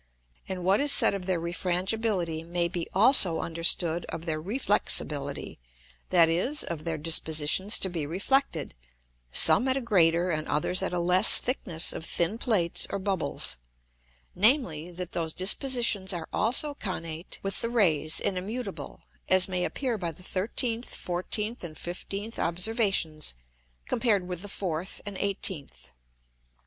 And 0.49 0.63
what 0.63 0.79
is 0.81 0.91
said 0.91 1.13
of 1.13 1.27
their 1.27 1.39
Refrangibility 1.39 2.41
may 2.43 2.67
be 2.67 2.87
also 2.91 3.39
understood 3.39 4.03
of 4.05 4.25
their 4.25 4.41
Reflexibility, 4.41 5.59
that 6.09 6.27
is, 6.27 6.63
of 6.63 6.85
their 6.85 6.97
Dispositions 6.97 7.77
to 7.77 7.87
be 7.87 8.07
reflected, 8.07 8.73
some 9.31 9.67
at 9.67 9.77
a 9.77 9.79
greater, 9.79 10.31
and 10.31 10.47
others 10.47 10.81
at 10.81 10.91
a 10.91 10.97
less 10.97 11.37
thickness 11.37 11.93
of 11.93 12.03
thin 12.03 12.39
Plates 12.39 12.87
or 12.89 12.97
Bubbles; 12.97 13.57
namely, 14.33 14.91
that 14.91 15.11
those 15.11 15.35
Dispositions 15.35 16.13
are 16.13 16.27
also 16.33 16.73
connate 16.73 17.37
with 17.43 17.61
the 17.61 17.69
Rays, 17.69 18.19
and 18.19 18.39
immutable; 18.39 19.01
as 19.29 19.47
may 19.47 19.63
appear 19.63 19.99
by 19.99 20.11
the 20.11 20.23
13th, 20.23 20.85
14th, 20.95 21.63
and 21.63 21.75
15th 21.75 22.39
Observations, 22.39 23.35
compared 23.85 24.27
with 24.27 24.41
the 24.41 24.47
fourth 24.49 25.01
and 25.05 25.15
eighteenth. 25.19 25.91